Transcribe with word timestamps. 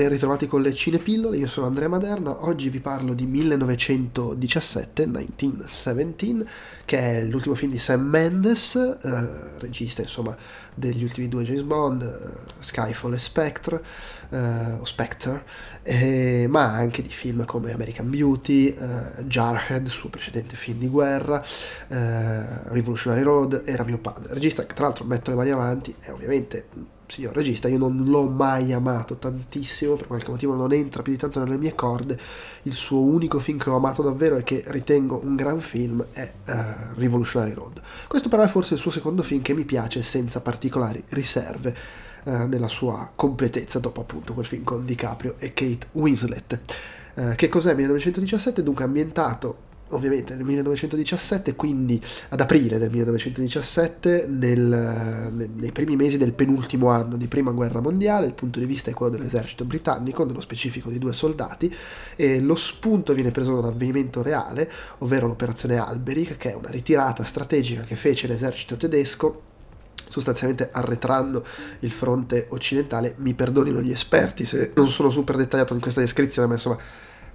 Ben 0.00 0.08
ritrovati 0.08 0.46
con 0.46 0.62
le 0.62 0.72
Cinepillole, 0.72 1.36
io 1.36 1.46
sono 1.46 1.66
Andrea 1.66 1.86
Maderna, 1.86 2.46
oggi 2.46 2.70
vi 2.70 2.80
parlo 2.80 3.12
di 3.12 3.26
1917, 3.26 5.04
1917, 5.04 6.46
che 6.86 6.98
è 6.98 7.22
l'ultimo 7.24 7.54
film 7.54 7.72
di 7.72 7.78
Sam 7.78 8.00
Mendes, 8.00 8.76
eh, 8.76 9.58
regista 9.58 10.00
insomma 10.00 10.34
degli 10.74 11.04
ultimi 11.04 11.28
due 11.28 11.44
James 11.44 11.64
Bond, 11.64 12.00
eh, 12.00 12.52
Skyfall 12.60 13.12
e 13.12 13.18
Spectre, 13.18 13.84
eh, 14.30 14.72
o 14.80 14.86
Spectre, 14.86 15.44
ma 16.48 16.64
anche 16.64 17.02
di 17.02 17.10
film 17.10 17.44
come 17.44 17.70
American 17.70 18.08
Beauty, 18.08 18.68
eh, 18.68 19.22
Jarhead, 19.24 19.86
suo 19.88 20.08
precedente 20.08 20.56
film 20.56 20.78
di 20.78 20.88
guerra, 20.88 21.44
eh, 21.88 22.70
Revolutionary 22.70 23.20
Road, 23.20 23.64
era 23.66 23.84
mio 23.84 23.98
padre, 23.98 24.32
regista 24.32 24.64
che 24.64 24.72
tra 24.72 24.86
l'altro 24.86 25.04
metto 25.04 25.28
le 25.28 25.36
mani 25.36 25.50
avanti, 25.50 25.94
è 25.98 26.10
ovviamente 26.10 26.68
signor 27.10 27.34
regista, 27.34 27.68
io 27.68 27.78
non 27.78 28.04
l'ho 28.04 28.28
mai 28.28 28.72
amato 28.72 29.16
tantissimo, 29.16 29.94
per 29.94 30.06
qualche 30.06 30.30
motivo 30.30 30.54
non 30.54 30.72
entra 30.72 31.02
più 31.02 31.12
di 31.12 31.18
tanto 31.18 31.42
nelle 31.42 31.56
mie 31.56 31.74
corde, 31.74 32.18
il 32.62 32.74
suo 32.74 33.00
unico 33.00 33.38
film 33.38 33.58
che 33.58 33.70
ho 33.70 33.76
amato 33.76 34.02
davvero 34.02 34.36
e 34.36 34.42
che 34.42 34.62
ritengo 34.66 35.20
un 35.22 35.36
gran 35.36 35.60
film 35.60 36.04
è 36.12 36.32
uh, 36.46 36.52
Revolutionary 36.94 37.52
Road. 37.52 37.80
Questo 38.06 38.28
però 38.28 38.42
è 38.42 38.48
forse 38.48 38.74
il 38.74 38.80
suo 38.80 38.90
secondo 38.90 39.22
film 39.22 39.42
che 39.42 39.54
mi 39.54 39.64
piace 39.64 40.02
senza 40.02 40.40
particolari 40.40 41.02
riserve 41.08 41.74
uh, 42.24 42.46
nella 42.46 42.68
sua 42.68 43.10
completezza, 43.14 43.78
dopo 43.78 44.00
appunto 44.00 44.32
quel 44.32 44.46
film 44.46 44.64
con 44.64 44.84
DiCaprio 44.84 45.34
e 45.38 45.52
Kate 45.52 45.88
Winslet. 45.92 46.60
Uh, 47.14 47.34
che 47.34 47.48
cos'è 47.48 47.74
1917? 47.74 48.62
Dunque 48.62 48.84
ambientato 48.84 49.68
ovviamente 49.90 50.34
nel 50.34 50.44
1917, 50.44 51.54
quindi 51.54 52.00
ad 52.28 52.40
aprile 52.40 52.78
del 52.78 52.90
1917, 52.90 54.26
nel, 54.28 55.50
nei 55.54 55.72
primi 55.72 55.96
mesi 55.96 56.18
del 56.18 56.32
penultimo 56.32 56.90
anno 56.90 57.16
di 57.16 57.26
prima 57.28 57.52
guerra 57.52 57.80
mondiale, 57.80 58.26
il 58.26 58.34
punto 58.34 58.58
di 58.58 58.66
vista 58.66 58.90
è 58.90 58.94
quello 58.94 59.16
dell'esercito 59.16 59.64
britannico, 59.64 60.24
nello 60.24 60.40
specifico 60.40 60.90
di 60.90 60.98
due 60.98 61.12
soldati, 61.12 61.74
e 62.16 62.40
lo 62.40 62.54
spunto 62.54 63.14
viene 63.14 63.30
preso 63.30 63.54
da 63.54 63.68
un 63.68 63.72
avvenimento 63.72 64.22
reale, 64.22 64.70
ovvero 64.98 65.26
l'operazione 65.26 65.78
Alberic, 65.78 66.36
che 66.36 66.52
è 66.52 66.54
una 66.54 66.70
ritirata 66.70 67.24
strategica 67.24 67.82
che 67.82 67.96
fece 67.96 68.26
l'esercito 68.26 68.76
tedesco 68.76 69.48
sostanzialmente 70.08 70.70
arretrando 70.72 71.44
il 71.80 71.92
fronte 71.92 72.46
occidentale. 72.50 73.14
Mi 73.18 73.32
perdonino 73.32 73.80
gli 73.80 73.92
esperti 73.92 74.44
se 74.44 74.72
non 74.74 74.88
sono 74.88 75.08
super 75.08 75.36
dettagliato 75.36 75.72
in 75.72 75.80
questa 75.80 76.00
descrizione, 76.00 76.48
ma 76.48 76.54
insomma, 76.54 76.76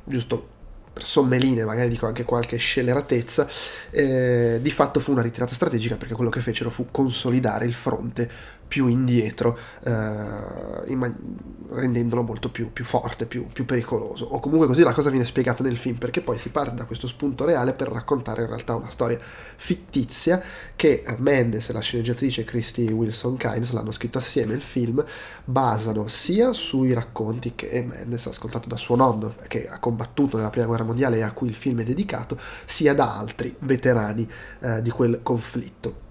giusto 0.03 0.54
per 0.95 1.03
somme 1.03 1.37
linee, 1.37 1.65
magari 1.65 1.89
dico 1.89 2.07
anche 2.07 2.23
qualche 2.23 2.55
scelleratezza, 2.55 3.45
eh, 3.89 4.59
di 4.61 4.71
fatto 4.71 5.01
fu 5.01 5.11
una 5.11 5.21
ritirata 5.21 5.53
strategica 5.53 5.97
perché 5.97 6.13
quello 6.13 6.29
che 6.29 6.39
fecero 6.39 6.69
fu 6.69 6.87
consolidare 6.89 7.65
il 7.65 7.73
fronte 7.73 8.31
più 8.67 8.87
indietro, 8.87 9.57
eh, 9.83 10.95
man- 10.95 11.53
rendendolo 11.69 12.23
molto 12.23 12.49
più, 12.49 12.71
più 12.71 12.85
forte, 12.85 13.25
più, 13.25 13.47
più, 13.51 13.65
pericoloso. 13.65 14.25
O 14.25 14.39
comunque 14.39 14.67
così 14.67 14.83
la 14.83 14.93
cosa 14.93 15.09
viene 15.09 15.25
spiegata 15.25 15.63
nel 15.63 15.77
film, 15.77 15.97
perché 15.97 16.21
poi 16.21 16.37
si 16.37 16.49
parte 16.49 16.75
da 16.75 16.85
questo 16.85 17.07
spunto 17.07 17.45
reale 17.45 17.73
per 17.73 17.89
raccontare 17.89 18.41
in 18.41 18.47
realtà 18.47 18.75
una 18.75 18.89
storia 18.89 19.19
fittizia 19.21 20.41
che 20.75 21.03
Mendes 21.17 21.69
e 21.69 21.73
la 21.73 21.79
sceneggiatrice 21.79 22.43
Christy 22.43 22.91
Wilson 22.91 23.37
Kimes 23.37 23.71
l'hanno 23.71 23.91
scritto 23.91 24.17
assieme 24.17 24.53
il 24.53 24.61
film, 24.61 25.03
basano 25.43 26.07
sia 26.07 26.53
sui 26.53 26.93
racconti 26.93 27.53
che 27.55 27.85
Mendes 27.87 28.25
ha 28.27 28.29
ascoltato 28.29 28.67
da 28.67 28.77
suo 28.77 28.95
nonno, 28.95 29.33
che 29.47 29.67
ha 29.67 29.79
combattuto 29.79 30.37
nella 30.37 30.49
prima 30.49 30.67
guerra 30.67 30.83
mondiale 30.83 31.17
e 31.17 31.21
a 31.21 31.31
cui 31.31 31.47
il 31.47 31.55
film 31.55 31.81
è 31.81 31.83
dedicato, 31.83 32.37
sia 32.65 32.93
da 32.93 33.17
altri 33.17 33.55
veterani 33.59 34.29
eh, 34.59 34.81
di 34.81 34.89
quel 34.89 35.19
conflitto 35.23 36.04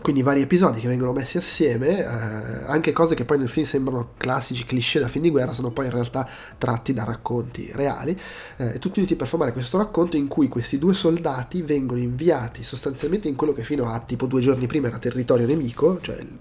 quindi 0.00 0.22
vari 0.22 0.42
episodi 0.42 0.80
che 0.80 0.88
vengono 0.88 1.12
messi 1.12 1.36
assieme, 1.36 1.98
eh, 1.98 2.64
anche 2.66 2.92
cose 2.92 3.14
che 3.14 3.24
poi 3.24 3.38
nel 3.38 3.48
film 3.48 3.66
sembrano 3.66 4.10
classici 4.16 4.64
cliché 4.64 4.98
da 4.98 5.08
film 5.08 5.24
di 5.24 5.30
guerra, 5.30 5.52
sono 5.52 5.70
poi 5.70 5.86
in 5.86 5.92
realtà 5.92 6.28
tratti 6.56 6.92
da 6.92 7.04
racconti 7.04 7.70
reali, 7.72 8.18
eh, 8.56 8.78
tutti 8.78 8.98
uniti 8.98 9.16
per 9.16 9.28
formare 9.28 9.52
questo 9.52 9.78
racconto 9.78 10.16
in 10.16 10.28
cui 10.28 10.48
questi 10.48 10.78
due 10.78 10.94
soldati 10.94 11.62
vengono 11.62 12.00
inviati 12.00 12.62
sostanzialmente 12.62 13.28
in 13.28 13.36
quello 13.36 13.52
che 13.52 13.64
fino 13.64 13.90
a 13.90 14.00
tipo 14.00 14.26
due 14.26 14.40
giorni 14.40 14.66
prima 14.66 14.88
era 14.88 14.98
territorio 14.98 15.46
nemico, 15.46 16.00
cioè 16.00 16.16
il, 16.16 16.38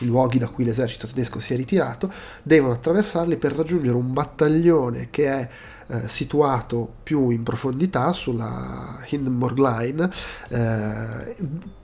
i 0.00 0.06
luoghi 0.06 0.38
da 0.38 0.48
cui 0.48 0.64
l'esercito 0.64 1.06
tedesco 1.06 1.38
si 1.38 1.52
è 1.52 1.56
ritirato, 1.56 2.10
devono 2.42 2.72
attraversarli 2.72 3.36
per 3.36 3.52
raggiungere 3.52 3.96
un 3.96 4.12
battaglione 4.12 5.08
che 5.10 5.26
è 5.26 5.48
eh, 5.88 6.08
situato 6.08 6.88
più 7.02 7.30
in 7.30 7.42
profondità 7.42 8.12
sulla 8.12 9.04
Hindenburg 9.08 9.58
Line 9.58 10.10
eh, 10.48 11.36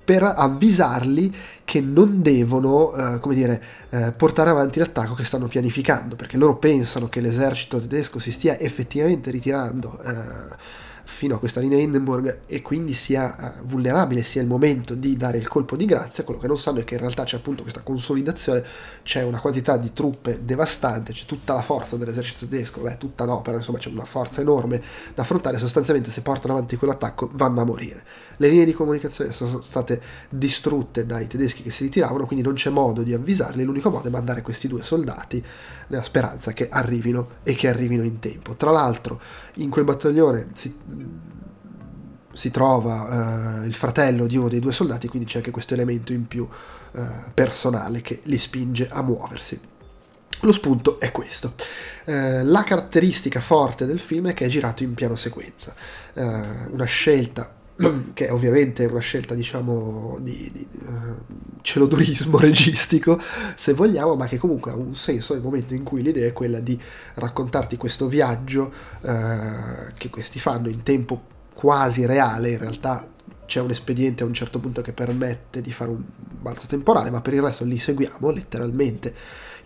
per 0.07 0.23
avvisarli 0.23 1.35
che 1.65 1.81
non 1.81 2.23
devono 2.23 2.95
eh, 2.95 3.19
come 3.19 3.35
dire, 3.35 3.63
eh, 3.91 4.13
portare 4.17 4.51
avanti 4.51 4.79
l'attacco 4.79 5.15
che 5.15 5.25
stanno 5.25 5.49
pianificando 5.49 6.15
perché 6.15 6.37
loro 6.37 6.59
pensano 6.59 7.09
che 7.09 7.21
l'esercito 7.21 7.81
tedesco 7.81 8.21
si 8.21 8.31
stia 8.31 8.57
effettivamente 8.57 9.33
ritirando 9.33 9.99
eh, 10.01 10.85
fino 11.17 11.35
a 11.35 11.39
questa 11.39 11.61
linea 11.61 11.79
Hindenburg 11.79 12.41
e 12.45 12.61
quindi 12.61 12.93
sia 12.93 13.55
uh, 13.59 13.65
vulnerabile, 13.65 14.23
sia 14.23 14.43
il 14.43 14.47
momento 14.47 14.95
di 14.95 15.17
dare 15.17 15.39
il 15.39 15.49
colpo 15.49 15.75
di 15.75 15.87
grazia, 15.87 16.25
quello 16.25 16.39
che 16.39 16.47
non 16.47 16.59
sanno 16.59 16.81
è 16.81 16.85
che 16.85 16.93
in 16.93 17.01
realtà 17.01 17.25
c'è 17.25 17.37
appunto 17.37 17.63
questa 17.63 17.81
consolidazione, 17.81 18.63
c'è 19.03 19.23
una 19.23 19.41
quantità 19.41 19.79
di 19.79 19.95
truppe 19.95 20.45
devastante, 20.45 21.15
c'è 21.15 21.25
tutta 21.25 21.55
la 21.55 21.63
forza 21.63 21.97
dell'esercito 21.97 22.47
tedesco, 22.47 22.83
beh 22.83 22.99
tutta 22.99 23.25
no, 23.25 23.41
però 23.41 23.57
insomma 23.57 23.79
c'è 23.79 23.89
una 23.89 24.05
forza 24.05 24.43
enorme 24.43 24.83
da 25.15 25.23
affrontare, 25.23 25.57
sostanzialmente 25.57 26.11
se 26.11 26.21
portano 26.21 26.53
avanti 26.53 26.77
quell'attacco 26.77 27.31
vanno 27.33 27.63
a 27.63 27.65
morire. 27.65 28.05
Le 28.37 28.49
linee 28.51 28.67
di 28.67 28.75
comunicazione 28.75 29.33
sono 29.33 29.63
state 29.63 29.99
distrutte 30.29 31.07
dai 31.07 31.27
tedeschi 31.27 31.63
che 31.63 31.71
si 31.71 31.85
ritiravano, 31.85 32.27
quindi 32.27 32.45
non 32.45 32.53
c'è 32.53 32.69
modo 32.69 33.03
di 33.03 33.15
avvisarli, 33.15 33.65
l'unico 33.65 33.89
modo 33.89 34.09
è 34.09 34.11
mandare 34.11 34.43
questi 34.43 34.69
due 34.69 34.83
soldati 34.83 35.43
nella 35.87 36.03
speranza 36.03 36.53
che 36.53 36.69
arrivino 36.69 37.37
e 37.43 37.55
che 37.55 37.69
arrivino 37.69 38.03
in 38.03 38.19
tempo. 38.19 38.55
Tra 38.55 38.71
l'altro 38.71 39.19
in 39.55 39.71
quel 39.71 39.87
battaglione 39.87 40.49
si 40.53 40.75
si 42.33 42.51
trova 42.51 43.63
eh, 43.63 43.67
il 43.67 43.75
fratello 43.75 44.27
di 44.27 44.37
uno 44.37 44.49
dei 44.49 44.61
due 44.61 44.73
soldati, 44.73 45.09
quindi 45.09 45.29
c'è 45.29 45.39
anche 45.39 45.51
questo 45.51 45.75
elemento 45.75 46.13
in 46.13 46.27
più 46.27 46.47
eh, 46.93 47.07
personale 47.33 48.03
che 48.03 48.21
li 48.25 48.39
spinge 48.39 48.89
a 48.89 49.03
muoversi. 49.03 49.59
Lo 50.41 50.53
spunto 50.53 51.01
è 51.01 51.11
questo. 51.13 51.55
Eh, 52.05 52.45
la 52.45 52.63
caratteristica 52.63 53.41
forte 53.41 53.87
del 53.87 53.99
film 53.99 54.29
è 54.29 54.35
che 54.35 54.45
è 54.45 54.49
girato 54.49 54.83
in 54.83 54.93
piano 54.95 55.17
sequenza, 55.17 55.75
eh, 56.13 56.23
una 56.71 56.85
scelta 56.85 57.56
che 58.15 58.27
è 58.27 58.33
ovviamente 58.33 58.85
una 58.87 59.01
scelta 59.01 59.35
diciamo 59.35 60.19
di, 60.21 60.51
di 60.53 60.67
uh, 60.87 61.61
celodurismo 61.63 62.39
registico 62.41 63.21
se 63.57 63.73
vogliamo 63.73 64.15
ma 64.15 64.27
che 64.27 64.39
comunque 64.39 64.71
ha 64.71 64.77
un 64.77 64.95
senso 64.95 65.35
nel 65.35 65.43
momento 65.43 65.75
in 65.75 65.83
cui 65.83 66.03
l'idea 66.03 66.27
è 66.27 66.33
quella 66.33 66.61
di 66.61 66.79
raccontarti 67.15 67.77
questo 67.77 68.09
viaggio 68.09 68.73
uh, 69.01 69.09
che 69.97 70.11
questi 70.11 70.39
fanno 70.39 70.69
in 70.69 70.83
tempo 70.83 71.35
quasi 71.57 72.05
reale, 72.05 72.51
in 72.51 72.59
realtà 72.59 73.09
c'è 73.47 73.61
un 73.61 73.71
espediente 73.71 74.23
a 74.23 74.27
un 74.27 74.35
certo 74.35 74.59
punto 74.59 74.83
che 74.83 74.93
permette 74.93 75.61
di 75.61 75.73
fare 75.73 75.91
un 75.91 76.03
balzo 76.41 76.67
temporale, 76.67 77.11
ma 77.11 77.21
per 77.21 77.35
il 77.35 77.43
resto 77.43 77.65
li 77.65 77.79
seguiamo 77.79 78.31
letteralmente 78.31 79.15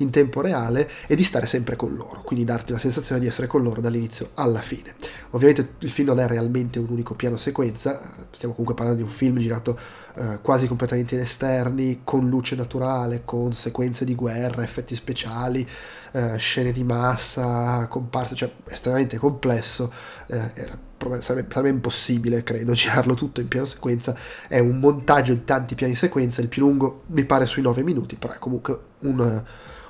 in 0.01 0.11
tempo 0.11 0.41
reale 0.41 0.89
e 1.07 1.15
di 1.15 1.23
stare 1.23 1.47
sempre 1.47 1.77
con 1.77 1.95
loro, 1.95 2.23
quindi 2.23 2.45
darti 2.45 2.73
la 2.73 2.79
sensazione 2.79 3.21
di 3.21 3.27
essere 3.27 3.47
con 3.47 3.63
loro 3.63 3.81
dall'inizio 3.81 4.31
alla 4.35 4.61
fine. 4.61 4.95
Ovviamente 5.31 5.75
il 5.81 5.91
film 5.91 6.09
non 6.09 6.21
è 6.21 6.27
realmente 6.27 6.79
un 6.79 6.87
unico 6.89 7.15
piano 7.15 7.37
sequenza, 7.37 8.01
stiamo 8.31 8.55
comunque 8.55 8.75
parlando 8.75 9.03
di 9.03 9.09
un 9.09 9.15
film 9.15 9.39
girato 9.39 9.79
eh, 10.15 10.39
quasi 10.41 10.67
completamente 10.67 11.15
in 11.15 11.21
esterni, 11.21 12.01
con 12.05 12.29
luce 12.29 12.57
naturale, 12.57 13.23
con 13.25 13.53
sequenze 13.53 14.05
di 14.05 14.15
guerra, 14.15 14.63
effetti 14.63 14.95
speciali, 14.95 15.67
eh, 16.13 16.37
scene 16.39 16.73
di 16.73 16.83
massa, 16.83 17.87
comparse, 17.89 18.35
cioè 18.35 18.51
estremamente 18.69 19.19
complesso, 19.19 19.93
eh, 20.29 20.51
era 20.55 20.89
sarebbe, 21.21 21.51
sarebbe, 21.51 21.69
impossibile, 21.71 22.43
credo, 22.43 22.73
girarlo 22.75 23.15
tutto 23.15 23.41
in 23.41 23.49
piano 23.49 23.67
sequenza. 23.67 24.17
È 24.47 24.59
un 24.59 24.79
montaggio 24.79 25.33
di 25.33 25.45
tanti 25.45 25.75
piani 25.75 25.95
sequenza, 25.95 26.41
il 26.41 26.49
più 26.49 26.63
lungo 26.63 27.03
mi 27.09 27.25
pare 27.25 27.47
sui 27.47 27.63
9 27.63 27.83
minuti, 27.83 28.17
però 28.17 28.33
è 28.33 28.39
comunque 28.39 28.79
un, 29.01 29.43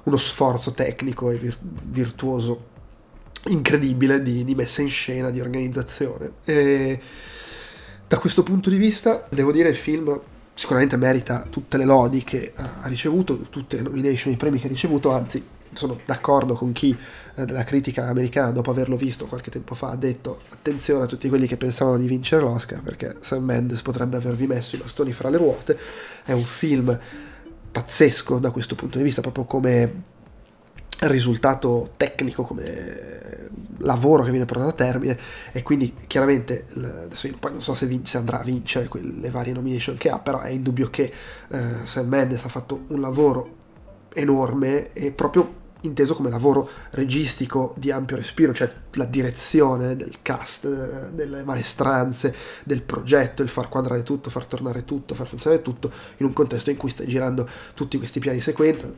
uno 0.04 0.16
sforzo 0.16 0.72
tecnico 0.72 1.30
e 1.30 1.36
vir- 1.36 1.58
virtuoso 1.60 2.68
incredibile 3.48 4.22
di, 4.22 4.44
di, 4.44 4.54
messa 4.54 4.82
in 4.82 4.90
scena, 4.90 5.30
di 5.30 5.40
organizzazione. 5.40 6.32
E 6.44 7.00
da 8.06 8.18
questo 8.18 8.42
punto 8.42 8.70
di 8.70 8.76
vista, 8.76 9.26
devo 9.30 9.52
dire, 9.52 9.68
il 9.68 9.76
film 9.76 10.20
sicuramente 10.54 10.96
merita 10.96 11.46
tutte 11.48 11.78
le 11.78 11.86
lodi 11.86 12.22
che 12.22 12.52
ha 12.54 12.86
ricevuto, 12.88 13.38
tutte 13.48 13.76
le 13.76 13.82
nomination, 13.82 14.32
i 14.32 14.36
premi 14.36 14.60
che 14.60 14.66
ha 14.66 14.70
ricevuto, 14.70 15.10
anzi 15.10 15.42
sono 15.72 16.00
d'accordo 16.05 16.55
con 16.55 16.72
chi 16.72 16.96
eh, 17.34 17.44
della 17.44 17.64
critica 17.64 18.08
americana 18.08 18.50
dopo 18.50 18.70
averlo 18.70 18.96
visto 18.96 19.26
qualche 19.26 19.50
tempo 19.50 19.75
fa 19.75 19.90
ha 19.90 19.96
detto 19.96 20.43
attenzione 20.50 21.05
a 21.05 21.06
tutti 21.06 21.28
quelli 21.28 21.46
che 21.46 21.56
pensavano 21.56 21.99
di 21.99 22.06
vincere 22.06 22.43
l'Oscar 22.43 22.82
perché 22.82 23.17
Sam 23.20 23.44
Mendes 23.44 23.82
potrebbe 23.82 24.17
avervi 24.17 24.46
messo 24.46 24.76
i 24.76 24.78
bastoni 24.78 25.12
fra 25.12 25.28
le 25.28 25.37
ruote. 25.37 25.78
È 26.25 26.32
un 26.32 26.44
film 26.44 26.99
pazzesco 27.72 28.38
da 28.38 28.50
questo 28.50 28.75
punto 28.75 28.99
di 28.99 29.05
vista 29.05 29.20
proprio 29.20 29.44
come 29.44 30.08
risultato 31.00 31.93
tecnico 31.96 32.43
come 32.43 33.49
lavoro 33.78 34.25
che 34.25 34.31
viene 34.31 34.44
portato 34.44 34.69
a 34.69 34.72
termine 34.72 35.19
e 35.52 35.62
quindi 35.62 35.94
chiaramente 36.06 36.67
adesso 36.75 37.26
io 37.26 37.37
poi 37.38 37.52
non 37.52 37.62
so 37.62 37.72
se, 37.72 37.87
vin- 37.87 38.05
se 38.05 38.19
andrà 38.19 38.40
a 38.40 38.44
vincere 38.44 38.88
quelle 38.88 39.31
varie 39.31 39.55
nomination 39.55 39.96
che 39.96 40.11
ha 40.11 40.19
però 40.19 40.40
è 40.40 40.50
indubbio 40.50 40.90
che 40.90 41.11
eh, 41.49 41.58
Sam 41.84 42.06
Mendes 42.06 42.44
ha 42.44 42.49
fatto 42.49 42.84
un 42.88 43.00
lavoro 43.00 43.56
enorme 44.12 44.93
e 44.93 45.12
proprio 45.12 45.58
inteso 45.82 46.15
come 46.15 46.31
lavoro 46.31 46.69
registico 46.91 47.75
di 47.77 47.91
ampio 47.91 48.17
respiro, 48.17 48.53
cioè 48.53 48.71
la 48.93 49.05
direzione 49.05 49.97
del 49.97 50.17
cast, 50.23 51.11
delle 51.11 51.43
maestranze, 51.43 52.35
del 52.65 52.82
progetto, 52.82 53.43
il 53.43 53.49
far 53.49 53.69
quadrare 53.69 54.03
tutto, 54.03 54.31
far 54.31 54.47
tornare 54.47 54.85
tutto, 54.85 55.15
far 55.15 55.27
funzionare 55.27 55.62
tutto 55.62 55.91
in 56.19 56.27
un 56.27 56.32
contesto 56.32 56.71
in 56.71 56.77
cui 56.77 56.91
stai 56.91 57.06
girando 57.06 57.49
tutti 57.75 57.99
questi 57.99 58.21
piani 58.21 58.41
sequenza 58.41 58.93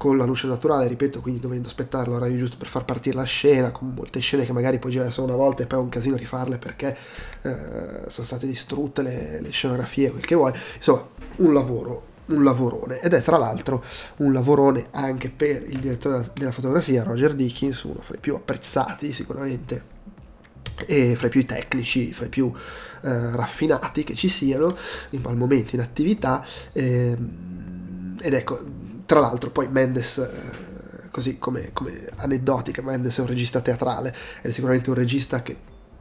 con 0.00 0.16
la 0.16 0.24
luce 0.24 0.46
naturale, 0.46 0.88
ripeto, 0.88 1.20
quindi 1.20 1.40
dovendo 1.40 1.68
aspettarlo 1.68 2.14
l'orario 2.14 2.38
giusto 2.38 2.56
per 2.56 2.68
far 2.68 2.86
partire 2.86 3.16
la 3.16 3.24
scena, 3.24 3.70
con 3.70 3.92
molte 3.94 4.20
scene 4.20 4.46
che 4.46 4.52
magari 4.54 4.78
puoi 4.78 4.92
girare 4.92 5.10
solo 5.10 5.26
una 5.26 5.36
volta 5.36 5.62
e 5.62 5.66
poi 5.66 5.78
è 5.78 5.82
un 5.82 5.90
casino 5.90 6.16
rifarle 6.16 6.56
perché 6.56 6.96
eh, 7.42 8.08
sono 8.08 8.26
state 8.26 8.46
distrutte 8.46 9.02
le, 9.02 9.42
le 9.42 9.50
scenografie, 9.50 10.10
quel 10.10 10.24
che 10.24 10.34
vuoi, 10.34 10.54
insomma, 10.76 11.06
un 11.36 11.52
lavoro 11.52 12.09
un 12.32 12.44
lavorone. 12.44 13.00
Ed 13.00 13.12
è 13.14 13.22
tra 13.22 13.36
l'altro 13.36 13.84
un 14.16 14.32
lavorone 14.32 14.88
anche 14.92 15.30
per 15.30 15.62
il 15.66 15.78
direttore 15.78 16.30
della 16.34 16.52
fotografia 16.52 17.02
Roger 17.02 17.34
Dickens, 17.34 17.82
uno 17.82 18.00
fra 18.00 18.16
i 18.16 18.20
più 18.20 18.34
apprezzati 18.34 19.12
sicuramente 19.12 19.98
e 20.86 21.14
fra 21.14 21.26
i 21.26 21.30
più 21.30 21.44
tecnici, 21.44 22.12
fra 22.12 22.26
i 22.26 22.28
più 22.30 22.52
eh, 23.02 23.36
raffinati 23.36 24.04
che 24.04 24.14
ci 24.14 24.28
siano 24.28 24.76
in, 25.10 25.22
al 25.24 25.36
momento 25.36 25.74
in 25.74 25.80
attività. 25.80 26.44
Eh, 26.72 27.16
ed 28.22 28.34
ecco 28.34 28.60
tra 29.06 29.20
l'altro 29.20 29.50
poi 29.50 29.68
Mendes 29.68 30.18
eh, 30.18 31.08
così 31.10 31.38
come, 31.38 31.70
come 31.72 32.08
aneddotica 32.16 32.82
Mendes 32.82 33.18
è 33.18 33.20
un 33.22 33.26
regista 33.26 33.60
teatrale 33.60 34.14
è 34.42 34.50
sicuramente 34.50 34.90
un 34.90 34.96
regista 34.96 35.42
che 35.42 35.56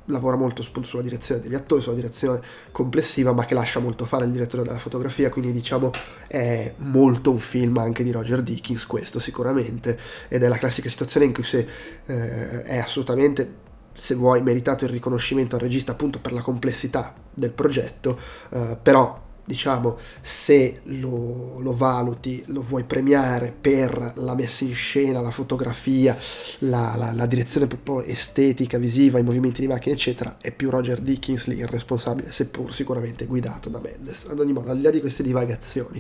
lavora 0.09 0.35
molto 0.35 0.61
sulla 0.61 1.01
direzione 1.01 1.41
degli 1.41 1.55
attori, 1.55 1.81
sulla 1.81 1.95
direzione 1.95 2.41
complessiva, 2.71 3.33
ma 3.33 3.45
che 3.45 3.53
lascia 3.53 3.79
molto 3.79 4.05
fare 4.05 4.25
il 4.25 4.31
direttore 4.31 4.63
della 4.63 4.77
fotografia, 4.77 5.29
quindi 5.29 5.51
diciamo 5.51 5.91
è 6.27 6.73
molto 6.77 7.31
un 7.31 7.39
film 7.39 7.77
anche 7.77 8.03
di 8.03 8.11
Roger 8.11 8.41
Dickens, 8.41 8.85
questo 8.85 9.19
sicuramente, 9.19 9.97
ed 10.27 10.43
è 10.43 10.47
la 10.47 10.57
classica 10.57 10.89
situazione 10.89 11.25
in 11.25 11.33
cui 11.33 11.43
se 11.43 11.67
eh, 12.05 12.63
è 12.63 12.77
assolutamente 12.77 13.67
se 13.93 14.15
vuoi 14.15 14.41
meritato 14.41 14.85
il 14.85 14.91
riconoscimento 14.91 15.55
al 15.55 15.61
regista 15.61 15.91
appunto 15.91 16.19
per 16.19 16.31
la 16.31 16.41
complessità 16.41 17.13
del 17.33 17.51
progetto, 17.51 18.17
eh, 18.51 18.77
però 18.81 19.27
diciamo, 19.49 19.97
se 20.21 20.81
lo, 20.83 21.59
lo, 21.59 21.75
valuti, 21.75 22.43
lo 22.47 22.61
vuoi 22.61 22.83
premiare 22.83 23.51
per 23.59 24.11
la 24.17 24.35
messa 24.35 24.63
in 24.63 24.75
scena, 24.75 25.21
la 25.21 25.31
fotografia, 25.31 26.15
la, 26.59 26.93
la, 26.95 27.11
la, 27.13 27.25
direzione 27.25 27.65
proprio 27.65 28.03
estetica, 28.03 28.77
visiva, 28.77 29.17
i 29.17 29.23
movimenti 29.23 29.61
di 29.61 29.67
macchina, 29.67 29.95
eccetera, 29.95 30.37
è 30.39 30.51
più 30.51 30.69
Roger 30.69 30.99
Dickens 31.01 31.47
lì 31.47 31.57
il 31.57 31.67
responsabile, 31.67 32.31
seppur 32.31 32.71
sicuramente 32.71 33.25
guidato 33.25 33.69
da 33.69 33.79
Mendes. 33.79 34.27
Ad 34.29 34.39
ogni 34.39 34.53
modo, 34.53 34.69
al 34.69 34.77
di 34.77 34.83
là 34.83 34.91
di 34.91 34.99
queste 34.99 35.23
divagazioni, 35.23 35.99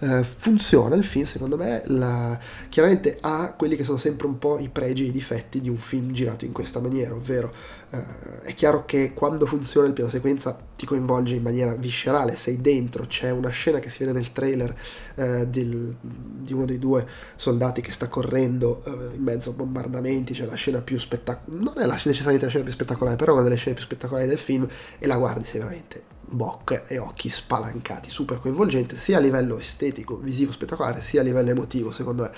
eh, 0.00 0.22
funziona 0.22 0.94
il 0.94 1.04
film, 1.04 1.24
secondo 1.24 1.56
me, 1.56 1.80
la, 1.86 2.38
chiaramente 2.68 3.16
ha 3.22 3.54
quelli 3.56 3.74
che 3.74 3.84
sono 3.84 3.96
sempre 3.96 4.26
un 4.26 4.36
po' 4.36 4.58
i 4.58 4.68
pregi 4.68 5.04
e 5.04 5.06
i 5.06 5.12
difetti 5.12 5.62
di 5.62 5.70
un 5.70 5.78
film 5.78 6.12
girato 6.12 6.44
in 6.44 6.52
questa 6.52 6.78
maniera, 6.78 7.14
ovvero 7.14 7.54
eh, 7.92 8.40
è 8.42 8.54
chiaro 8.54 8.86
che 8.86 9.12
quando 9.12 9.44
funziona 9.44 9.86
il 9.86 9.92
piano 9.92 10.08
sequenza 10.08 10.58
ti 10.76 10.86
coinvolge 10.86 11.34
in 11.34 11.42
maniera 11.42 11.74
viscerale, 11.74 12.36
sei 12.36 12.60
dentro, 12.60 13.06
c'è 13.06 13.30
una 13.30 13.50
scena 13.50 13.80
che 13.80 13.90
si 13.90 13.98
vede 13.98 14.12
nel 14.12 14.32
trailer 14.32 14.74
eh, 15.14 15.46
del, 15.46 15.94
di 16.00 16.52
uno 16.54 16.64
dei 16.64 16.78
due 16.78 17.06
soldati 17.36 17.82
che 17.82 17.92
sta 17.92 18.08
correndo 18.08 18.82
eh, 18.84 19.14
in 19.14 19.22
mezzo 19.22 19.50
a 19.50 19.52
bombardamenti, 19.52 20.32
c'è 20.32 20.46
la 20.46 20.54
scena 20.54 20.80
più 20.80 20.98
spettacolare, 20.98 21.62
non 21.62 21.74
è 21.76 21.84
la, 21.84 21.92
necessariamente 21.92 22.46
la 22.46 22.50
scena 22.50 22.64
più 22.64 22.72
spettacolare, 22.72 23.16
però 23.16 23.32
è 23.32 23.34
una 23.34 23.44
delle 23.44 23.56
scene 23.56 23.74
più 23.74 23.84
spettacolari 23.84 24.26
del 24.26 24.38
film 24.38 24.66
e 24.98 25.06
la 25.06 25.18
guardi 25.18 25.44
sei 25.44 25.60
veramente 25.60 26.02
bocche 26.32 26.84
e 26.86 26.96
occhi 26.96 27.28
spalancati, 27.28 28.08
super 28.08 28.38
coinvolgente, 28.40 28.96
sia 28.96 29.18
a 29.18 29.20
livello 29.20 29.58
estetico, 29.58 30.16
visivo, 30.16 30.50
spettacolare, 30.50 31.02
sia 31.02 31.20
a 31.20 31.24
livello 31.24 31.50
emotivo, 31.50 31.90
secondo 31.90 32.22
me 32.22 32.30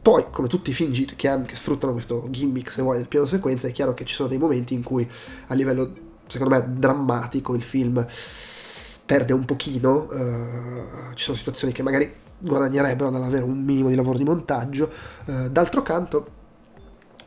poi, 0.00 0.26
come 0.30 0.48
tutti 0.48 0.70
i 0.70 0.72
film 0.72 0.92
che, 1.16 1.28
hanno, 1.28 1.44
che 1.44 1.56
sfruttano 1.56 1.92
questo 1.92 2.26
gimmick, 2.30 2.70
se 2.70 2.82
vuoi, 2.82 2.98
del 2.98 3.08
piano 3.08 3.26
sequenza, 3.26 3.66
è 3.68 3.72
chiaro 3.72 3.94
che 3.94 4.04
ci 4.04 4.14
sono 4.14 4.28
dei 4.28 4.38
momenti 4.38 4.74
in 4.74 4.82
cui 4.82 5.08
a 5.46 5.54
livello, 5.54 5.92
secondo 6.26 6.54
me, 6.54 6.64
drammatico 6.76 7.54
il 7.54 7.62
film 7.62 8.06
perde 9.04 9.32
un 9.32 9.44
pochino, 9.44 10.08
uh, 10.10 11.14
ci 11.14 11.24
sono 11.24 11.36
situazioni 11.36 11.72
che 11.72 11.82
magari 11.82 12.12
guadagnerebbero 12.38 13.08
dall'avere 13.10 13.44
un 13.44 13.62
minimo 13.62 13.88
di 13.88 13.94
lavoro 13.94 14.18
di 14.18 14.24
montaggio, 14.24 14.90
uh, 15.24 15.48
d'altro 15.48 15.82
canto 15.82 16.36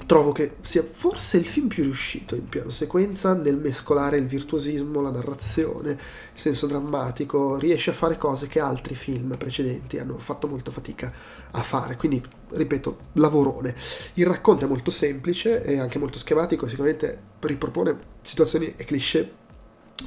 trovo 0.05 0.31
che 0.31 0.55
sia 0.61 0.85
forse 0.89 1.37
il 1.37 1.45
film 1.45 1.67
più 1.67 1.83
riuscito 1.83 2.35
in 2.35 2.47
piano 2.49 2.69
sequenza 2.69 3.33
nel 3.33 3.57
mescolare 3.57 4.17
il 4.17 4.27
virtuosismo, 4.27 5.01
la 5.01 5.11
narrazione, 5.11 5.91
il 5.91 5.97
senso 6.33 6.67
drammatico, 6.67 7.57
riesce 7.57 7.89
a 7.91 7.93
fare 7.93 8.17
cose 8.17 8.47
che 8.47 8.59
altri 8.59 8.95
film 8.95 9.35
precedenti 9.37 9.99
hanno 9.99 10.17
fatto 10.17 10.47
molto 10.47 10.71
fatica 10.71 11.11
a 11.51 11.61
fare, 11.61 11.95
quindi 11.97 12.21
ripeto, 12.49 12.97
lavorone. 13.13 13.75
Il 14.15 14.25
racconto 14.25 14.65
è 14.65 14.67
molto 14.67 14.91
semplice 14.91 15.63
e 15.63 15.79
anche 15.79 15.99
molto 15.99 16.19
schematico, 16.19 16.67
sicuramente 16.67 17.19
ripropone 17.39 17.97
situazioni 18.21 18.73
e 18.75 18.85
cliché 18.85 19.39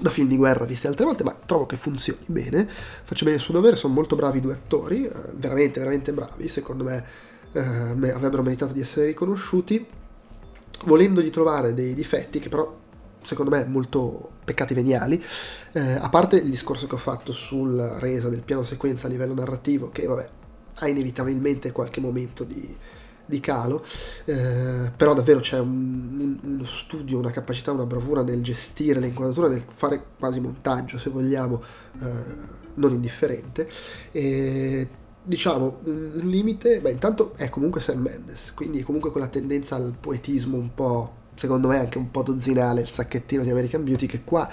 da 0.01 0.11
film 0.11 0.29
di 0.29 0.37
guerra 0.37 0.65
visti 0.65 0.87
altre 0.87 1.05
volte, 1.05 1.25
ma 1.25 1.37
trovo 1.47 1.67
che 1.67 1.77
funzioni 1.77 2.19
bene, 2.27 2.69
faccia 3.05 3.25
bene 3.25 3.37
il 3.37 3.43
suo 3.43 3.55
dovere, 3.55 3.77
sono 3.77 3.95
molto 3.95 4.17
bravi 4.17 4.39
i 4.39 4.41
due 4.41 4.55
attori, 4.55 5.05
eh, 5.05 5.13
veramente, 5.35 5.79
veramente 5.79 6.13
bravi, 6.13 6.49
secondo 6.49 6.85
me 6.85 7.33
eh, 7.55 8.11
avrebbero 8.11 8.43
meritato 8.43 8.73
di 8.73 8.81
essere 8.81 9.07
riconosciuti, 9.07 9.87
volendogli 10.85 11.31
trovare 11.31 11.73
dei 11.73 11.95
difetti 11.95 12.39
che 12.39 12.49
però 12.49 12.83
secondo 13.23 13.51
me 13.51 13.65
molto 13.65 14.33
peccati 14.45 14.75
veniali, 14.75 15.23
eh, 15.73 15.81
a 15.81 16.09
parte 16.11 16.37
il 16.37 16.51
discorso 16.51 16.87
che 16.87 16.95
ho 16.95 16.99
fatto 16.99 17.33
sulla 17.33 17.99
resa 17.99 18.29
del 18.29 18.43
piano 18.43 18.63
sequenza 18.63 19.07
a 19.07 19.11
livello 19.11 19.35
narrativo, 19.35 19.91
che 19.91 20.07
vabbè 20.07 20.29
ha 20.79 20.89
inevitabilmente 20.89 21.73
qualche 21.73 22.01
momento 22.01 22.45
di, 22.45 22.77
di 23.25 23.41
calo, 23.41 23.85
eh, 24.27 24.91
però 24.95 25.15
davvero 25.15 25.41
c'è 25.41 25.59
un, 25.59 26.19
un, 26.21 26.39
uno 26.43 26.65
studio, 26.67 27.19
una 27.19 27.31
capacità, 27.31 27.73
una 27.73 27.87
bravura 27.87 28.23
nel 28.23 28.43
gestire 28.43 29.01
le 29.01 29.07
inquadrature, 29.07 29.49
nel 29.49 29.65
fare 29.67 30.05
quasi 30.19 30.41
montaggio 30.41 30.99
se 30.99 31.11
vogliamo, 31.11 31.63
eh, 32.03 32.09
non 32.75 32.93
indifferente. 32.93 33.69
E 34.11 34.89
diciamo, 35.25 35.79
un, 35.85 36.13
un 36.15 36.29
limite, 36.29 36.81
beh 36.81 36.91
intanto 36.91 37.33
è 37.37 37.49
comunque 37.49 37.81
Sam 37.81 38.01
Mendes, 38.01 38.53
quindi 38.55 38.83
comunque 38.83 39.11
quella 39.11 39.27
tendenza 39.29 39.75
al 39.77 39.95
poetismo 39.99 40.57
un 40.57 40.73
po', 40.75 41.13
secondo 41.35 41.69
me 41.69 41.79
anche 41.79 41.99
un 41.99 42.11
po' 42.11 42.23
dozzinale, 42.23 42.83
il 42.83 42.89
sacchettino 42.89 43.43
di 43.43 43.51
American 43.51 43.83
Beauty 43.83 44.07
che 44.07 44.23
qua 44.23 44.49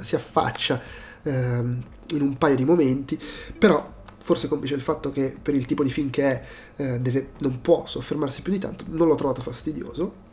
si 0.00 0.16
affaccia 0.16 0.80
ehm, 1.22 1.84
in 2.14 2.22
un 2.22 2.36
paio 2.38 2.56
di 2.56 2.64
momenti, 2.64 3.18
però 3.58 3.94
forse 4.18 4.48
complice 4.48 4.74
il 4.74 4.80
fatto 4.80 5.12
che 5.12 5.36
per 5.40 5.54
il 5.54 5.66
tipo 5.66 5.84
di 5.84 5.90
film 5.90 6.10
che 6.10 6.24
è 6.24 6.42
eh, 6.76 6.98
deve, 6.98 7.28
non 7.38 7.60
può 7.60 7.86
soffermarsi 7.86 8.42
più 8.42 8.52
di 8.52 8.58
tanto, 8.58 8.84
non 8.88 9.06
l'ho 9.06 9.14
trovato 9.14 9.42
fastidioso, 9.42 10.24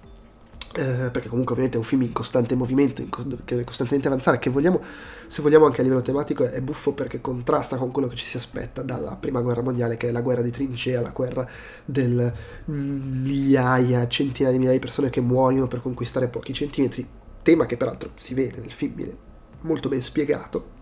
eh, 0.76 1.10
perché 1.12 1.28
comunque 1.28 1.54
ovviamente 1.54 1.78
è 1.78 1.80
un 1.80 1.86
film 1.86 2.02
in 2.02 2.12
costante 2.12 2.56
movimento, 2.56 3.02
in 3.02 3.10
co- 3.10 3.24
che 3.24 3.54
deve 3.54 3.64
costantemente 3.64 4.08
avanzare, 4.08 4.40
che 4.40 4.50
vogliamo, 4.50 4.82
se 5.28 5.42
vogliamo 5.42 5.66
anche 5.66 5.82
a 5.82 5.84
livello 5.84 6.02
tematico, 6.02 6.46
è 6.46 6.62
buffo 6.62 6.94
perché 6.94 7.22
contrasta 7.22 7.78
con 7.78 7.92
quello 7.92 8.08
che 8.08 8.16
ci 8.16 8.26
si 8.26 8.38
aspetta 8.38 8.82
dalla 8.82 9.16
prima 9.16 9.42
guerra 9.42 9.62
mondiale, 9.62 9.98
che 9.98 10.10
è 10.10 10.12
la 10.12 10.22
guerra 10.22 10.42
di 10.42 10.52
trincea, 10.52 11.02
la 11.02 11.12
guerra 11.12 11.48
del 11.86 12.34
migliaia, 12.66 14.08
centinaia 14.08 14.52
di 14.52 14.58
migliaia 14.58 14.80
di 14.80 14.86
persone 14.86 15.10
che 15.10 15.22
muoiono 15.22 15.68
per 15.68 15.82
conquistare 15.82 16.28
pochi 16.28 16.54
centimetri, 16.54 17.08
tema 17.44 17.66
che 17.66 17.78
peraltro 17.78 18.12
si 18.16 18.34
vede 18.34 18.60
nel 18.60 18.72
film, 18.72 18.96
viene 18.96 19.16
molto 19.62 19.90
ben 19.90 20.02
spiegato, 20.02 20.82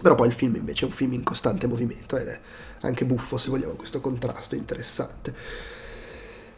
però 0.00 0.14
poi 0.14 0.28
il 0.28 0.34
film 0.34 0.56
invece 0.56 0.84
è 0.84 0.88
un 0.88 0.94
film 0.94 1.12
in 1.12 1.22
costante 1.22 1.66
movimento 1.66 2.16
ed 2.16 2.26
è 2.26 2.40
anche 2.80 3.04
buffo 3.04 3.36
se 3.36 3.50
vogliamo 3.50 3.74
questo 3.74 4.00
contrasto 4.00 4.54
interessante. 4.54 5.34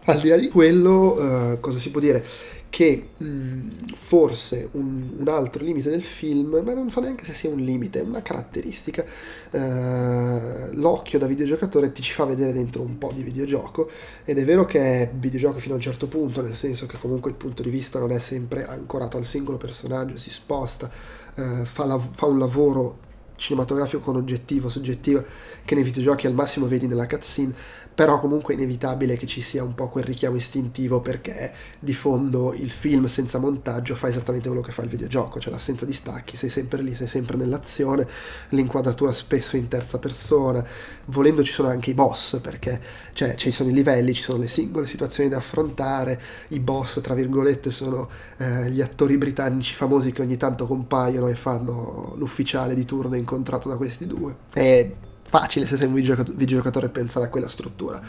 Al 0.04 0.20
di 0.20 0.28
là 0.28 0.36
di 0.36 0.48
quello, 0.48 1.52
uh, 1.52 1.60
cosa 1.60 1.78
si 1.78 1.90
può 1.90 2.00
dire? 2.00 2.24
che 2.72 3.08
mh, 3.18 3.26
mm, 3.26 3.68
forse 3.98 4.70
un, 4.72 5.10
un, 5.18 5.28
altro 5.28 5.62
limite 5.62 5.90
del 5.90 6.02
film, 6.02 6.62
ma 6.64 6.72
non 6.72 6.90
so 6.90 7.00
neanche 7.00 7.22
se 7.22 7.34
sia 7.34 7.50
un 7.50 7.58
limite, 7.58 8.00
è 8.00 8.02
una 8.02 8.22
caratteristica, 8.22 9.04
eh, 9.50 10.68
l'occhio 10.72 11.18
da 11.18 11.26
videogiocatore 11.26 11.92
ti 11.92 12.00
ci 12.00 12.12
fa 12.12 12.24
vedere 12.24 12.50
dentro 12.54 12.80
un 12.80 12.96
po' 12.96 13.12
di 13.14 13.22
videogioco 13.22 13.90
ed 14.24 14.38
è 14.38 14.44
vero 14.46 14.64
che 14.64 14.80
è 14.80 15.10
videogioco 15.14 15.58
fino 15.58 15.74
a 15.74 15.76
un 15.76 15.82
certo 15.82 16.06
punto, 16.06 16.40
nel 16.40 16.56
senso 16.56 16.86
che 16.86 16.96
comunque 16.98 17.30
il 17.30 17.36
punto 17.36 17.62
di 17.62 17.68
vista 17.68 17.98
non 17.98 18.10
è 18.10 18.18
sempre 18.18 18.64
ancorato 18.66 19.18
al 19.18 19.26
singolo 19.26 19.58
personaggio, 19.58 20.16
si 20.16 20.30
sposta, 20.30 20.90
eh, 21.34 21.66
fa, 21.66 21.84
la, 21.84 21.98
fa 21.98 22.24
un 22.24 22.38
lavoro 22.38 23.10
cinematografico 23.42 24.00
con 24.00 24.16
oggettivo, 24.16 24.68
soggettivo, 24.68 25.24
che 25.64 25.74
nei 25.74 25.82
videogiochi 25.82 26.26
al 26.26 26.34
massimo 26.34 26.66
vedi 26.66 26.86
nella 26.86 27.06
cutscene, 27.06 27.52
però 27.94 28.18
comunque 28.18 28.54
è 28.54 28.56
inevitabile 28.56 29.16
che 29.16 29.26
ci 29.26 29.40
sia 29.40 29.62
un 29.62 29.74
po' 29.74 29.88
quel 29.88 30.04
richiamo 30.04 30.36
istintivo 30.36 31.00
perché 31.00 31.52
di 31.78 31.92
fondo 31.92 32.54
il 32.54 32.70
film 32.70 33.06
senza 33.06 33.38
montaggio 33.38 33.94
fa 33.94 34.08
esattamente 34.08 34.48
quello 34.48 34.62
che 34.62 34.70
fa 34.70 34.82
il 34.82 34.88
videogioco, 34.88 35.40
cioè 35.40 35.52
l'assenza 35.52 35.84
di 35.84 35.92
stacchi, 35.92 36.36
sei 36.36 36.48
sempre 36.48 36.82
lì, 36.82 36.94
sei 36.94 37.08
sempre 37.08 37.36
nell'azione, 37.36 38.06
l'inquadratura 38.50 39.12
spesso 39.12 39.56
in 39.56 39.68
terza 39.68 39.98
persona, 39.98 40.64
volendo 41.06 41.42
ci 41.42 41.52
sono 41.52 41.68
anche 41.68 41.90
i 41.90 41.94
boss 41.94 42.38
perché 42.40 42.80
cioè, 43.12 43.34
ci 43.34 43.50
sono 43.50 43.70
i 43.70 43.72
livelli, 43.72 44.14
ci 44.14 44.22
sono 44.22 44.38
le 44.38 44.48
singole 44.48 44.86
situazioni 44.86 45.28
da 45.28 45.38
affrontare, 45.38 46.20
i 46.48 46.60
boss 46.60 47.00
tra 47.00 47.14
virgolette 47.14 47.70
sono 47.70 48.08
eh, 48.38 48.70
gli 48.70 48.80
attori 48.80 49.18
britannici 49.18 49.74
famosi 49.74 50.12
che 50.12 50.22
ogni 50.22 50.36
tanto 50.36 50.66
compaiono 50.66 51.28
e 51.28 51.34
fanno 51.34 52.14
l'ufficiale 52.16 52.74
di 52.74 52.84
turno 52.84 53.16
incontrato 53.32 53.68
da 53.68 53.76
questi 53.76 54.06
due. 54.06 54.36
È 54.52 54.90
facile 55.24 55.66
se 55.66 55.76
sei 55.76 55.86
un 55.86 55.94
videogiocatore 55.94 56.88
pensare 56.88 57.26
a 57.26 57.28
quella 57.28 57.48
struttura. 57.48 58.00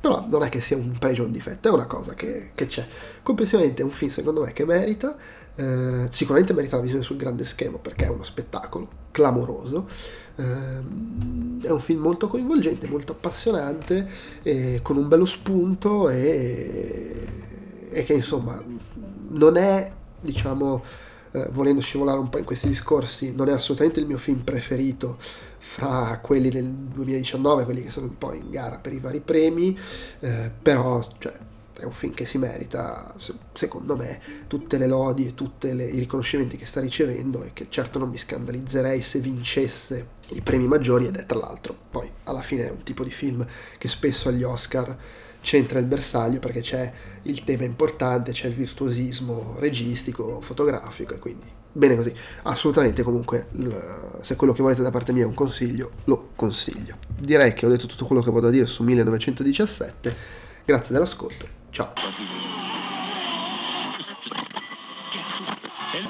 però 0.00 0.24
non 0.28 0.42
è 0.42 0.48
che 0.48 0.60
sia 0.60 0.76
un 0.76 0.96
pregio 0.98 1.22
o 1.22 1.26
un 1.26 1.32
difetto, 1.32 1.68
è 1.68 1.72
una 1.72 1.86
cosa 1.86 2.14
che, 2.14 2.52
che 2.54 2.66
c'è. 2.66 2.86
Complessivamente 3.22 3.82
è 3.82 3.84
un 3.84 3.90
film 3.90 4.10
secondo 4.10 4.42
me 4.42 4.52
che 4.52 4.64
merita, 4.64 5.16
eh, 5.56 6.08
sicuramente 6.10 6.54
merita 6.54 6.76
la 6.76 6.82
visione 6.82 7.02
sul 7.02 7.16
grande 7.16 7.44
schermo 7.44 7.78
perché 7.78 8.06
è 8.06 8.08
uno 8.08 8.22
spettacolo 8.22 8.88
clamoroso, 9.10 9.88
eh, 10.36 10.42
è 11.62 11.70
un 11.70 11.80
film 11.80 12.00
molto 12.00 12.28
coinvolgente, 12.28 12.88
molto 12.88 13.12
appassionante, 13.12 14.08
eh, 14.42 14.80
con 14.82 14.96
un 14.96 15.06
bello 15.08 15.26
spunto 15.26 16.08
e, 16.08 17.28
e 17.90 18.04
che 18.04 18.12
insomma 18.14 18.62
non 19.28 19.56
è, 19.56 19.92
diciamo, 20.20 20.82
eh, 21.32 21.48
volendo 21.50 21.80
scivolare 21.80 22.18
un 22.18 22.28
po' 22.28 22.38
in 22.38 22.44
questi 22.44 22.68
discorsi, 22.68 23.32
non 23.34 23.48
è 23.48 23.52
assolutamente 23.52 24.00
il 24.00 24.06
mio 24.06 24.18
film 24.18 24.40
preferito 24.40 25.16
fra 25.58 26.18
quelli 26.22 26.48
del 26.48 26.66
2019, 26.66 27.64
quelli 27.64 27.82
che 27.82 27.90
sono 27.90 28.06
un 28.06 28.18
po' 28.18 28.32
in 28.32 28.50
gara 28.50 28.78
per 28.78 28.92
i 28.92 29.00
vari 29.00 29.20
premi, 29.20 29.78
eh, 30.20 30.50
però 30.62 31.06
cioè, 31.18 31.32
è 31.80 31.84
un 31.84 31.92
film 31.92 32.12
che 32.12 32.26
si 32.26 32.38
merita, 32.38 33.14
secondo 33.52 33.96
me, 33.96 34.20
tutte 34.46 34.76
le 34.78 34.86
lodi 34.86 35.26
e 35.26 35.34
tutti 35.34 35.66
i 35.66 35.98
riconoscimenti 35.98 36.56
che 36.56 36.66
sta 36.66 36.80
ricevendo 36.80 37.42
e 37.42 37.52
che 37.52 37.66
certo 37.70 37.98
non 37.98 38.10
mi 38.10 38.18
scandalizzerei 38.18 39.00
se 39.00 39.18
vincesse 39.18 40.18
i 40.30 40.42
premi 40.42 40.66
maggiori 40.66 41.06
ed 41.06 41.16
è 41.16 41.26
tra 41.26 41.38
l'altro 41.38 41.76
poi 41.90 42.08
alla 42.24 42.42
fine 42.42 42.68
è 42.68 42.70
un 42.70 42.82
tipo 42.82 43.02
di 43.02 43.10
film 43.10 43.44
che 43.78 43.88
spesso 43.88 44.28
agli 44.28 44.42
Oscar 44.42 44.96
c'entra 45.40 45.78
il 45.78 45.86
bersaglio 45.86 46.38
perché 46.38 46.60
c'è 46.60 46.92
il 47.22 47.44
tema 47.44 47.64
importante, 47.64 48.32
c'è 48.32 48.48
il 48.48 48.54
virtuosismo 48.54 49.56
registico, 49.58 50.40
fotografico 50.40 51.14
e 51.14 51.18
quindi 51.18 51.46
bene 51.72 51.96
così. 51.96 52.12
Assolutamente 52.42 53.02
comunque 53.02 53.46
se 54.22 54.36
quello 54.36 54.52
che 54.52 54.62
volete 54.62 54.82
da 54.82 54.90
parte 54.90 55.12
mia 55.12 55.24
è 55.24 55.26
un 55.26 55.34
consiglio, 55.34 55.90
lo 56.04 56.30
consiglio. 56.36 56.96
Direi 57.18 57.54
che 57.54 57.66
ho 57.66 57.68
detto 57.68 57.86
tutto 57.86 58.06
quello 58.06 58.22
che 58.22 58.30
ho 58.30 58.40
da 58.40 58.50
dire 58.50 58.66
su 58.66 58.82
1917. 58.82 60.14
Grazie 60.64 60.94
dell'ascolto. 60.94 61.46
Ciao. 61.70 61.92